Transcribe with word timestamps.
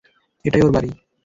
এটাই 0.45 0.61
ওর 0.61 0.71
বাড়ি। 0.71 0.89